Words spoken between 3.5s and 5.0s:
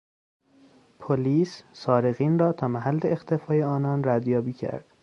آنان ردیابی کرد.